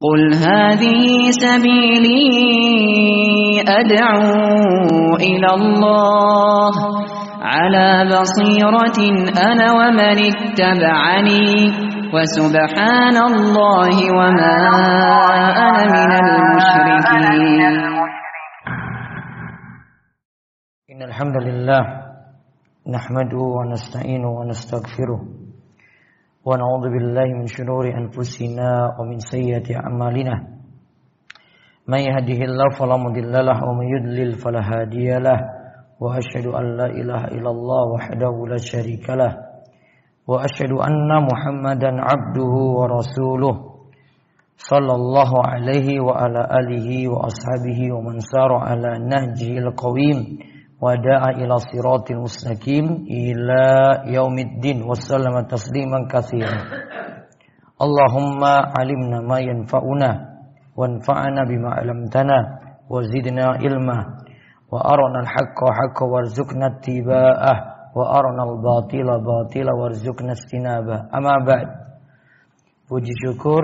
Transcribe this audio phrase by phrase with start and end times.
[0.00, 2.30] قل هذه سبيلي
[3.68, 6.72] أدعو إلى الله
[7.42, 8.98] على بصيرة
[9.52, 11.48] أنا ومن اتبعني
[12.14, 14.56] وسبحان الله وما
[15.58, 17.74] أنا من المشركين
[20.90, 21.82] إن الحمد لله
[22.94, 25.20] نحمده ونستعينه ونستغفره
[26.48, 28.68] ونعوذ بالله من شرور أنفسنا
[28.98, 30.34] ومن سيئة أعمالنا
[31.88, 35.38] من يهده الله فلا مضل له ومن يضلل فلا هادي له
[36.00, 39.32] وأشهد أن لا إله إلا الله وحده لا شريك له
[40.28, 43.54] وأشهد أن محمدا عبده ورسوله
[44.70, 50.18] صلى الله عليه وعلى آله وأصحابه ومن سار على نهجه القويم
[50.83, 53.63] ودعا إلى صراط المستقيم إلى
[54.17, 56.59] يوم الدين وسلم تسليما كثيرا
[57.85, 58.41] اللهم
[58.77, 60.11] علمنا ما ينفعنا
[60.77, 62.37] وانفعنا بما علمتنا
[62.89, 63.99] وزدنا علما
[64.71, 67.55] وأرنا الحق حقا وارزقنا اتباعه
[67.95, 71.69] وأرنا الباطل باطلا وارزقنا اجتنابه أما بعد
[72.83, 73.63] Puji syukur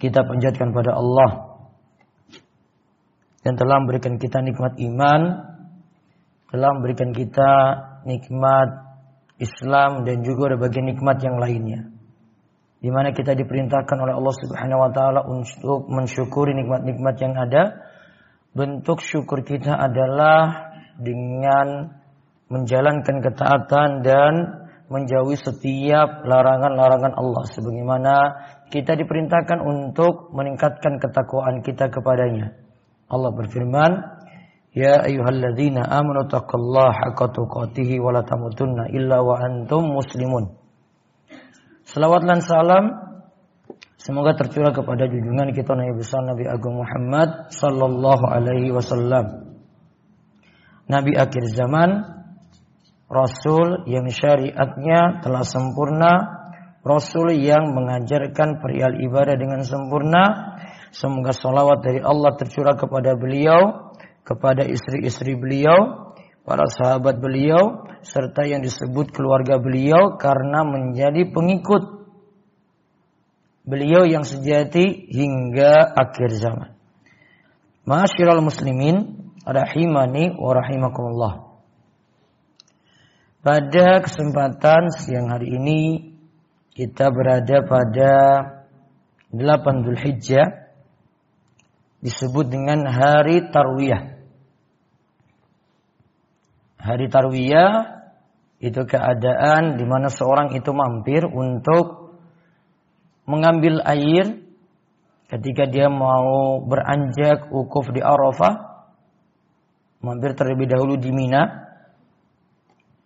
[0.00, 1.50] kita panjatkan pada Allah
[3.44, 5.20] yang telah memberikan kita nikmat iman,
[6.49, 7.51] telah memberikan kita
[8.05, 8.69] nikmat
[9.41, 11.91] Islam dan juga berbagai nikmat yang lainnya.
[12.79, 17.63] Di mana kita diperintahkan oleh Allah Subhanahu wa taala untuk mensyukuri nikmat-nikmat yang ada.
[18.55, 21.91] Bentuk syukur kita adalah dengan
[22.47, 24.33] menjalankan ketaatan dan
[24.87, 28.15] menjauhi setiap larangan-larangan Allah sebagaimana
[28.69, 32.53] kita diperintahkan untuk meningkatkan ketakwaan kita kepadanya.
[33.09, 34.14] Allah berfirman,
[34.75, 40.51] Ya ayyuhalladzina amanu taqullaha haqqa tuqatih wa la tamutunna illa wa antum muslimun.
[41.87, 42.85] Selawat dan salam
[43.95, 49.55] semoga tercurah kepada junjungan kita Nabi besar Nabi Agung Muhammad sallallahu alaihi wasallam.
[50.91, 52.03] Nabi akhir zaman,
[53.07, 56.13] Rasul yang syariatnya telah sempurna,
[56.83, 60.53] Rasul yang mengajarkan perihal ibadah dengan sempurna,
[60.95, 63.91] Semoga salawat dari Allah tercurah kepada beliau,
[64.25, 72.09] kepada istri-istri beliau, para sahabat beliau, serta yang disebut keluarga beliau karena menjadi pengikut
[73.65, 76.73] beliau yang sejati hingga akhir zaman.
[77.85, 81.33] Masyiral muslimin, rahimani wa rahimakumullah.
[83.45, 85.81] Pada kesempatan siang hari ini
[86.73, 88.13] kita berada pada
[89.29, 90.65] 8 Dzulhijjah
[92.01, 94.14] disebut dengan hari tarwiyah.
[96.85, 97.97] Hari tarwiyah
[98.61, 102.13] itu keadaan di mana seorang itu mampir untuk
[103.25, 104.45] mengambil air
[105.33, 108.85] ketika dia mau beranjak wukuf di Arafah,
[110.05, 111.65] mampir terlebih dahulu di Mina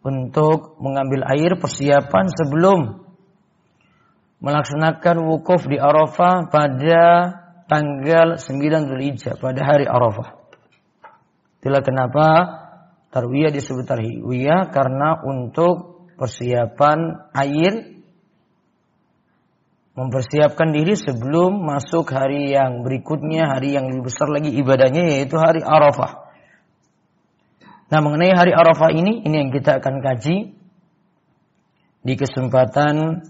[0.03, 2.79] untuk mengambil air persiapan sebelum
[4.43, 7.03] melaksanakan wukuf di Arafah pada
[7.71, 10.35] tanggal 9 Dzulhijjah pada hari Arafah.
[11.59, 12.27] Itulah kenapa
[13.09, 17.99] tarwiyah disebut tarwiyah karena untuk persiapan air
[19.99, 25.59] mempersiapkan diri sebelum masuk hari yang berikutnya, hari yang lebih besar lagi ibadahnya yaitu hari
[25.59, 26.31] Arafah.
[27.91, 30.55] Nah, mengenai hari Arafah ini, ini yang kita akan kaji
[31.99, 33.27] di kesempatan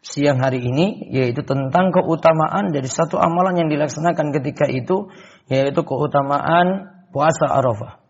[0.00, 5.12] siang hari ini yaitu tentang keutamaan dari satu amalan yang dilaksanakan ketika itu
[5.52, 8.05] yaitu keutamaan puasa Arafah.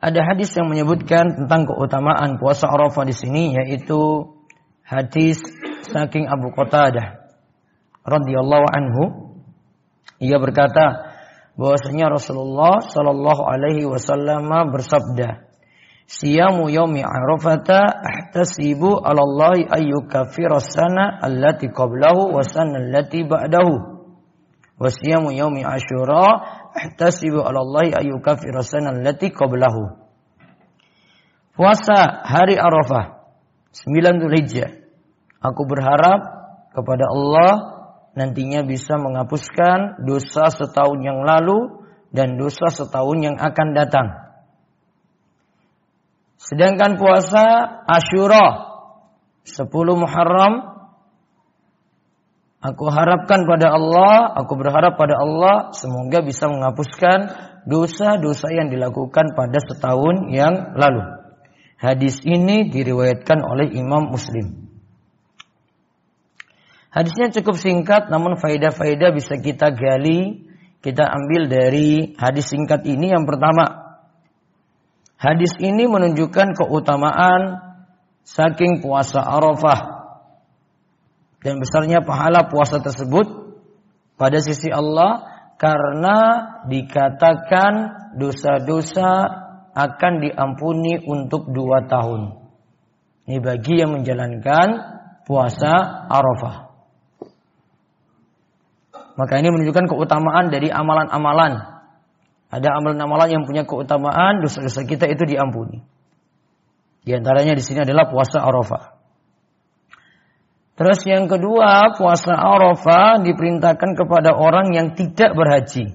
[0.00, 4.32] Ada hadis yang menyebutkan tentang keutamaan puasa Arafah di sini yaitu
[4.80, 5.44] hadis
[5.92, 7.20] saking Abu Qatadah
[8.08, 9.02] radhiyallahu anhu
[10.16, 11.12] ia berkata
[11.60, 15.50] bahwasanya Rasulullah shallallahu alaihi wasallam bersabda
[16.10, 23.74] Siyamu yaumi Arafata ahtasibu 'ala Allah ayyukaffira sana allati qablahu wa sana allati ba'dahu.
[24.74, 29.98] Wa siyamu yaumi Asyura ahtasibu 'ala Allah ayyukaffira sana allati qablahu.
[31.54, 33.20] Puasa hari Arafah
[33.74, 34.70] 9 Dzulhijjah.
[35.40, 36.20] Aku berharap
[36.72, 37.52] kepada Allah
[38.14, 44.08] nantinya bisa menghapuskan dosa setahun yang lalu dan dosa setahun yang akan datang.
[46.40, 47.44] Sedangkan puasa
[47.86, 48.70] Ashura
[49.44, 50.69] 10 Muharram
[52.60, 57.32] Aku harapkan pada Allah, aku berharap pada Allah semoga bisa menghapuskan
[57.64, 61.00] dosa-dosa yang dilakukan pada setahun yang lalu.
[61.80, 64.68] Hadis ini diriwayatkan oleh Imam Muslim.
[66.92, 70.44] Hadisnya cukup singkat namun faedah-faedah bisa kita gali,
[70.84, 73.96] kita ambil dari hadis singkat ini yang pertama.
[75.16, 77.72] Hadis ini menunjukkan keutamaan
[78.28, 79.99] saking puasa Arafah
[81.40, 83.56] dan besarnya pahala puasa tersebut
[84.20, 85.24] pada sisi Allah
[85.56, 86.18] karena
[86.68, 87.72] dikatakan
[88.20, 89.10] dosa-dosa
[89.72, 92.36] akan diampuni untuk dua tahun.
[93.28, 94.68] Ini bagi yang menjalankan
[95.24, 95.72] puasa
[96.10, 96.56] Arafah.
[99.14, 101.60] Maka ini menunjukkan keutamaan dari amalan-amalan.
[102.50, 105.84] Ada amalan-amalan yang punya keutamaan, dosa-dosa kita itu diampuni.
[107.04, 108.99] Di antaranya di sini adalah puasa Arafah.
[110.80, 115.92] Terus yang kedua, puasa Arafah diperintahkan kepada orang yang tidak berhaji.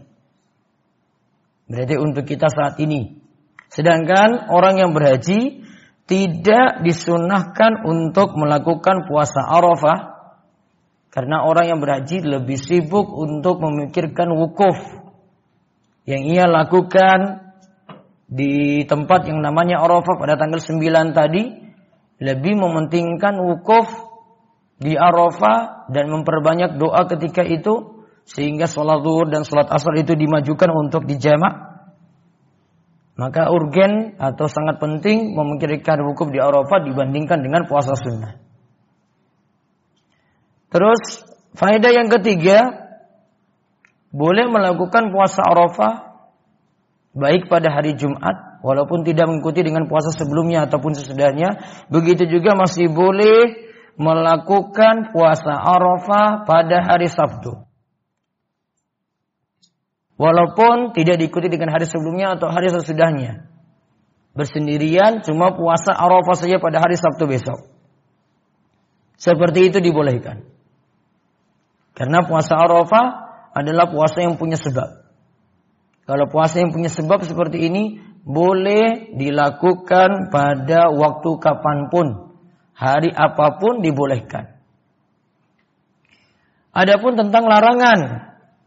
[1.66, 3.18] Berarti untuk kita saat ini.
[3.66, 5.66] Sedangkan orang yang berhaji
[6.06, 10.30] tidak disunahkan untuk melakukan puasa Arafah
[11.10, 14.78] karena orang yang berhaji lebih sibuk untuk memikirkan wukuf
[16.06, 17.42] yang ia lakukan
[18.30, 20.78] di tempat yang namanya Arafah pada tanggal 9
[21.18, 21.44] tadi
[22.22, 24.05] lebih mementingkan wukuf
[24.76, 30.70] di Arafah dan memperbanyak doa ketika itu sehingga sholat zuhur dan sholat asar itu dimajukan
[30.74, 31.76] untuk dijamak
[33.16, 38.36] maka urgen atau sangat penting memikirkan wukuf di Arafah dibandingkan dengan puasa sunnah.
[40.68, 41.24] Terus
[41.56, 42.92] faedah yang ketiga
[44.12, 46.20] boleh melakukan puasa Arafah
[47.16, 52.92] baik pada hari Jumat walaupun tidak mengikuti dengan puasa sebelumnya ataupun sesudahnya begitu juga masih
[52.92, 53.56] boleh
[53.96, 57.64] melakukan puasa Arafah pada hari Sabtu.
[60.16, 63.52] Walaupun tidak diikuti dengan hari sebelumnya atau hari sesudahnya.
[64.36, 67.72] Bersendirian cuma puasa Arafah saja pada hari Sabtu besok.
[69.16, 70.44] Seperti itu dibolehkan.
[71.96, 73.08] Karena puasa Arafah
[73.56, 75.08] adalah puasa yang punya sebab.
[76.04, 82.25] Kalau puasa yang punya sebab seperti ini boleh dilakukan pada waktu kapan pun,
[82.76, 84.52] hari apa pun dibolehkan.
[86.76, 88.00] Adapun tentang larangan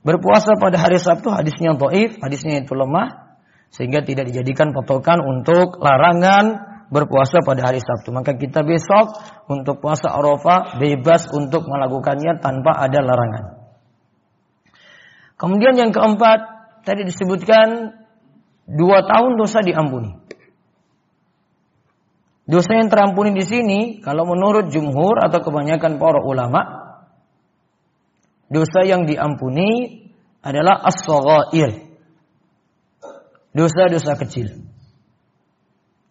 [0.00, 3.36] berpuasa pada hari Sabtu hadisnya dhaif, hadisnya itu lemah
[3.68, 8.08] sehingga tidak dijadikan patokan untuk larangan berpuasa pada hari Sabtu.
[8.16, 9.12] Maka kita besok
[9.52, 13.44] untuk puasa Arafah bebas untuk melakukannya tanpa ada larangan.
[15.38, 16.40] Kemudian yang keempat,
[16.82, 17.94] tadi disebutkan
[18.66, 20.16] dua tahun dosa diampuni.
[22.48, 26.60] Dosa yang terampuni di sini, kalau menurut jumhur atau kebanyakan para ulama,
[28.48, 30.00] dosa yang diampuni
[30.40, 31.92] adalah as-saghair.
[33.52, 34.68] Dosa-dosa kecil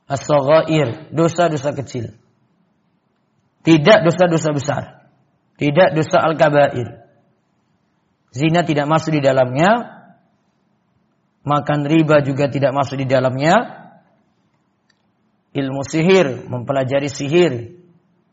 [0.08, 2.16] as-saghair, dosa-dosa kecil.
[3.68, 4.84] Tidak dosa-dosa besar.
[5.60, 7.04] Tidak dosa al-kabair.
[8.32, 10.00] Zina tidak masuk di dalamnya.
[11.44, 13.87] Makan riba juga tidak masuk di dalamnya.
[15.56, 17.80] Ilmu sihir, mempelajari sihir,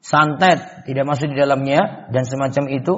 [0.03, 2.95] santet tidak masuk di dalamnya dan semacam itu.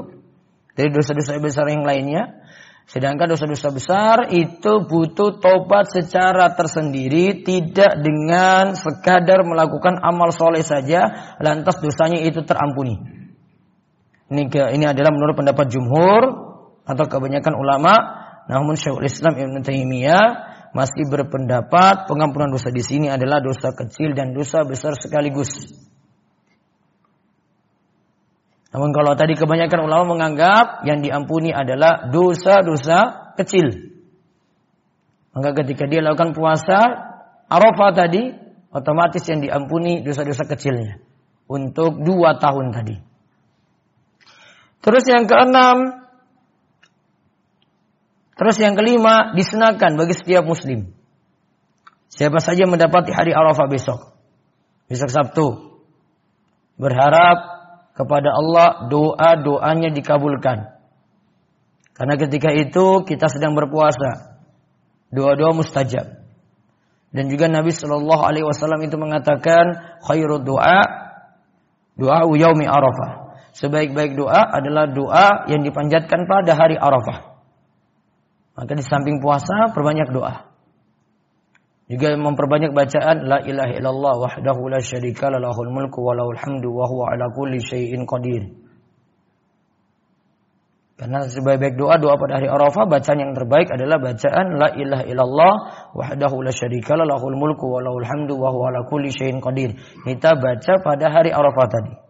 [0.77, 2.37] Dari dosa-dosa besar yang lainnya
[2.87, 11.35] Sedangkan dosa-dosa besar itu butuh tobat secara tersendiri, tidak dengan sekadar melakukan amal soleh saja,
[11.43, 12.95] lantas dosanya itu terampuni.
[14.31, 14.43] Ini,
[14.79, 16.23] ini adalah menurut pendapat jumhur
[16.87, 17.95] atau kebanyakan ulama,
[18.47, 20.27] namun Syekhul Islam Ibn Taimiyah
[20.73, 25.51] masih berpendapat pengampunan dosa di sini adalah dosa kecil dan dosa besar sekaligus.
[28.77, 33.97] Namun kalau tadi kebanyakan ulama menganggap yang diampuni adalah dosa-dosa kecil.
[35.33, 37.07] Maka ketika dia lakukan puasa
[37.47, 38.35] Arafah tadi,
[38.75, 40.99] otomatis yang diampuni dosa-dosa kecilnya.
[41.47, 42.97] Untuk dua tahun tadi.
[44.83, 46.06] Terus yang keenam,
[48.37, 50.93] terus yang kelima, disenangkan bagi setiap muslim.
[52.13, 54.15] Siapa saja mendapati hari Arafah besok.
[54.87, 55.47] Besok Sabtu.
[56.79, 57.39] Berharap
[57.97, 60.77] kepada Allah doa-doanya dikabulkan.
[61.97, 64.39] Karena ketika itu kita sedang berpuasa.
[65.11, 66.25] Doa-doa mustajab.
[67.17, 70.85] Dan juga Nabi Shallallahu Alaihi Wasallam itu mengatakan khairul doa
[71.97, 73.41] doa yaumi arafah.
[73.57, 77.26] Sebaik-baik doa adalah doa yang dipanjatkan pada hari arafah.
[78.57, 80.49] Maka di samping puasa perbanyak doa.
[81.87, 86.89] Juga memperbanyak bacaan la ilaha illallah wahdahu la syarika lahul mulku wa lahul hamdu wa
[86.89, 88.67] huwa ala kulli syai'in qadir.
[90.97, 95.55] Karena sebaik-baik doa doa pada hari Arafah bacaan yang terbaik adalah bacaan la ilaha illallah
[95.93, 99.77] wahdahu la syarika lahul mulku wa lahul hamdu wa huwa ala kulli syai'in qadir.
[100.09, 102.06] Kita baca pada hari Arafah tadi.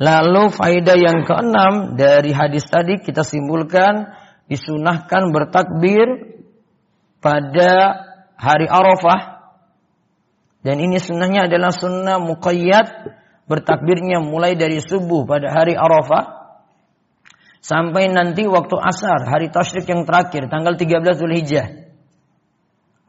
[0.00, 4.08] Lalu faedah yang keenam dari hadis tadi kita simpulkan
[4.48, 6.40] disunahkan bertakbir
[7.20, 8.00] pada
[8.40, 9.44] hari Arafah.
[10.64, 13.12] Dan ini sunnahnya adalah sunnah muqayyad
[13.44, 16.40] bertakbirnya mulai dari subuh pada hari Arafah
[17.60, 21.66] sampai nanti waktu asar hari tasyrik yang terakhir tanggal 13 Zulhijjah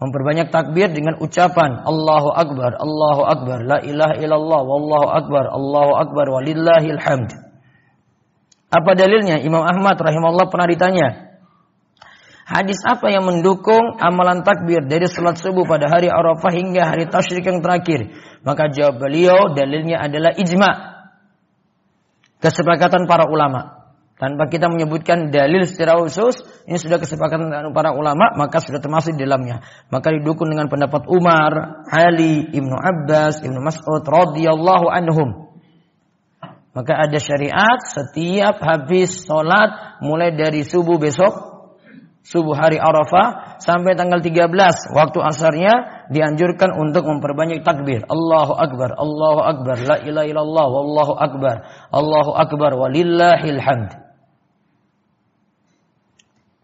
[0.01, 6.25] Memperbanyak takbir dengan ucapan Allahu Akbar, Allahu Akbar, La ilaha illallah, Wallahu Akbar, Allahu Akbar,
[6.25, 7.29] Walillahil hamd.
[8.73, 9.37] Apa dalilnya?
[9.45, 11.07] Imam Ahmad rahimahullah pernah ditanya.
[12.49, 17.45] Hadis apa yang mendukung amalan takbir dari salat subuh pada hari Arafah hingga hari tasyrik
[17.45, 18.09] yang terakhir?
[18.41, 20.71] Maka jawab beliau dalilnya adalah ijma.
[22.41, 23.80] Kesepakatan para ulama
[24.21, 29.25] tanpa kita menyebutkan dalil secara khusus, ini sudah kesepakatan para ulama, maka sudah termasuk di
[29.25, 29.65] dalamnya.
[29.89, 35.49] Maka didukung dengan pendapat Umar, Ali, Ibnu Abbas, Ibnu Mas'ud radhiyallahu anhum.
[36.77, 41.33] Maka ada syariat setiap habis sholat mulai dari subuh besok,
[42.21, 44.53] subuh hari Arafah sampai tanggal 13
[44.93, 48.05] waktu asarnya dianjurkan untuk memperbanyak takbir.
[48.05, 54.10] Allahu Akbar, Allahu Akbar, la ilaha illallah, wallahu akbar, Allahu Akbar, walillahil hamd.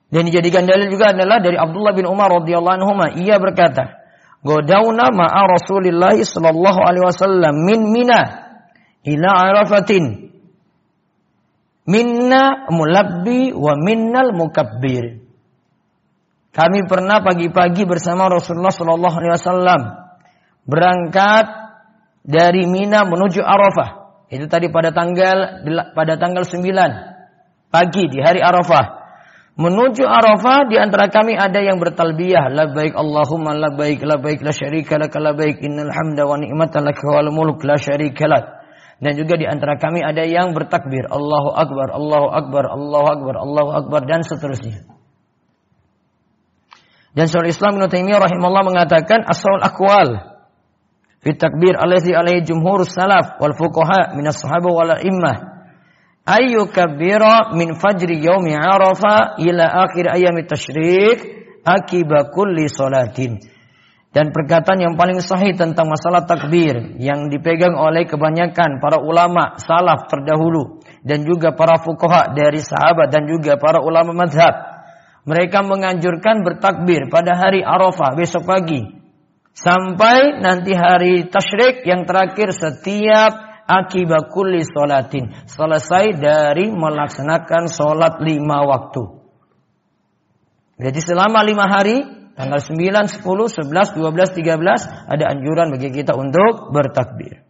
[0.07, 3.99] Dan dijadikan dalil juga adalah dari Abdullah bin Umar radhiyallahu anhu ia berkata,
[4.39, 8.21] "Godauna ma'a Rasulillah sallallahu alaihi wasallam min Mina
[9.03, 10.31] ila Arafatin.
[11.87, 15.27] Minna mulabbi wa minnal mukabbir."
[16.55, 19.81] Kami pernah pagi-pagi bersama Rasulullah sallallahu alaihi wasallam
[20.63, 21.45] berangkat
[22.23, 24.23] dari Mina menuju Arafah.
[24.31, 26.63] Itu tadi pada tanggal pada tanggal 9
[27.71, 28.96] pagi di hari Arafah.
[29.57, 35.17] Menuju Arafah di antara kami ada yang bertalbiyah labbaik Allahumma labbaik labbaik la syarika lak
[35.17, 38.45] labbaik innal hamda wa ni'mata lak wal mulk la syarika lak.
[39.01, 43.69] Dan juga di antara kami ada yang bertakbir Allahu akbar Allahu akbar Allahu akbar Allahu
[43.81, 44.85] akbar dan seterusnya.
[47.17, 50.37] Dan Syaikhul Islam Ibnu Taimiyah rahimahullah mengatakan asal akwal
[51.25, 55.56] fi takbir alaihi alaihi jumhur salaf wal fuqaha min as-sahabah wal immah
[56.27, 61.19] ayu kabira min fajri yaumi arafa ila akhir ayami tasyrik
[61.63, 63.39] akiba kulli salatin.
[64.11, 70.09] Dan perkataan yang paling sahih tentang masalah takbir yang dipegang oleh kebanyakan para ulama salaf
[70.09, 74.79] terdahulu dan juga para fuqaha dari sahabat dan juga para ulama madhab.
[75.27, 78.79] Mereka menganjurkan bertakbir pada hari Arafah besok pagi
[79.53, 85.35] sampai nanti hari tasyrik yang terakhir setiap akibat kulli solatin.
[85.45, 89.03] Selesai dari melaksanakan solat lima waktu.
[90.77, 92.05] Jadi selama lima hari,
[92.37, 97.47] tanggal 9, 10, 11, 12, 13, ada anjuran bagi kita untuk bertakbir.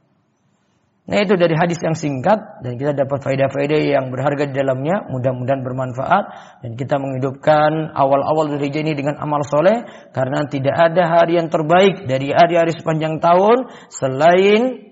[1.07, 5.07] Nah itu dari hadis yang singkat dan kita dapat faedah-faedah yang berharga di dalamnya.
[5.07, 6.23] Mudah-mudahan bermanfaat
[6.67, 12.11] dan kita menghidupkan awal-awal dari ini dengan amal soleh karena tidak ada hari yang terbaik
[12.11, 14.83] dari hari-hari sepanjang tahun selain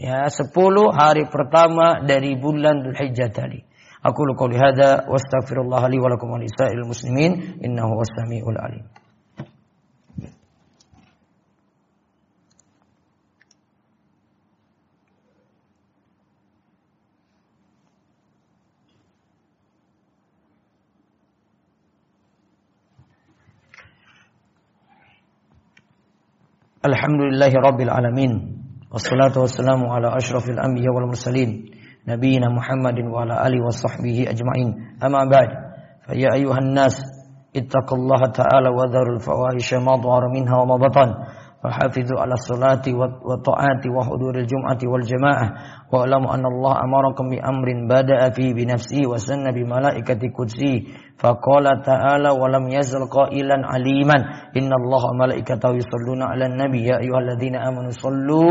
[0.00, 0.56] ya 10
[0.96, 3.60] hari pertama dari bulan Dzulhijjah tadi.
[4.00, 8.88] Aku qouli hadza wa astaghfirullah li wa lakum wa lisa'il muslimin innahu was-sami'ul alim.
[26.80, 28.59] Alhamdulillahi rabbil alamin.
[28.92, 31.70] والصلاة والسلام على أشرف الأنبياء والمرسلين
[32.08, 34.68] نبينا محمد وعلى آله وصحبه أجمعين.
[35.04, 35.48] أما بعد
[36.06, 37.02] فيا أيها الناس
[37.56, 41.08] اتقوا الله تعالى وذروا الفواحش ما ظهر منها وما بطن.
[41.64, 42.84] فحافظوا على الصلاة
[43.28, 45.48] والطاعات وحضور الجمعة والجماعة.
[45.92, 50.74] واعلموا أن الله أمركم بأمر بدأ فيه بنفسه وسن بملائكة قدسه.
[51.20, 54.16] فقال تعالى ولم يزل قائلا عليما.
[54.56, 56.80] إن الله ملائكته يصلون على النبي.
[56.84, 58.50] يا أيها الذين آمنوا صلوا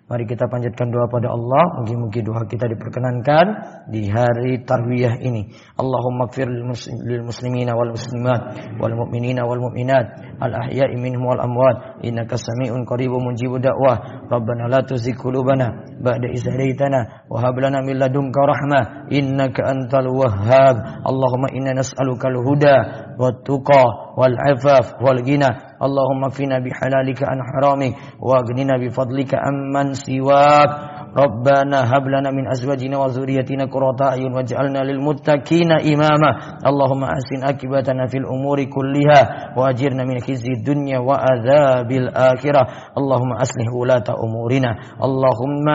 [0.11, 1.79] Mari kita panjatkan doa pada Allah.
[1.79, 3.45] Mungkin-mungkin doa kita diperkenankan
[3.87, 5.55] di hari tarwiyah ini.
[5.79, 12.03] Allahumma gfir lil muslimina wal muslimat wal mu'minina wal mu'minat al ahya'i minhum wal amwat
[12.03, 14.27] innaka sami'un qaribun mujibu da'wah.
[14.27, 20.11] Rabbana la tuzigh qulubana ba'da idh hadaytana wa hab lana min ladunka rahmah innaka antal
[20.11, 21.07] wahhab.
[21.07, 22.75] Allahumma inna nas'aluka al huda
[23.15, 25.51] wat tuqa والعفاف والغنى.
[25.81, 30.71] اللهم اكفنا بحلالك عن حرامك واغننا بفضلك عمن سواك.
[31.11, 36.31] ربنا هب لنا من أزواجنا وذريتنا قرة أعين واجعلنا للمتقين إماما.
[36.65, 39.21] اللهم أحسن عاقبتنا في الأمور كلها
[39.57, 42.61] وأجرنا من خزي الدنيا وعذاب الآخرة.
[42.97, 44.71] اللهم أصلح ولاة أمورنا.
[45.03, 45.67] اللهم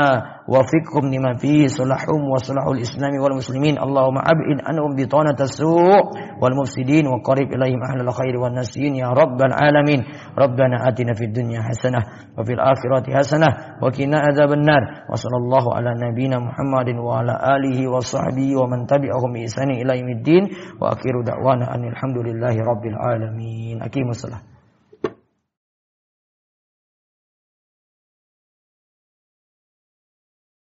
[0.49, 3.79] وفقهم لما فيه صلحهم وصلح الإسلام والمسلمين.
[3.79, 6.03] اللهم أبعد عنهم بطانة السوء
[6.43, 8.95] والمفسدين وقرب إليهم أهل الخير والنسيين.
[8.95, 10.01] يا رب العالمين.
[10.39, 12.01] ربنا آتنا في الدنيا حسنة
[12.39, 13.47] وفي الآخرة حسنة
[13.83, 14.83] وقنا عذاب النار.
[15.13, 20.43] وصلى الله على نبينا محمد وعلى آله وصحبه ومن تبعهم بإحسان إلى يوم الدين.
[20.81, 23.83] وآخر دعوانا أن الحمد لله رب العالمين.
[23.83, 24.56] أقيموا الصلاة.